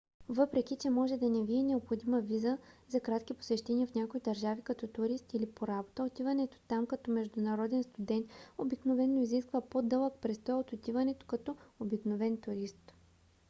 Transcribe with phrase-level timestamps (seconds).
[0.29, 2.57] въпреки че може да не ви е необходима виза
[2.89, 7.83] за кратки посещения в някои държави като турист или по работа отиването там като международен
[7.83, 8.25] студент
[8.57, 12.93] обикновено изисква по-дълъг престой от отиването като обикновен турист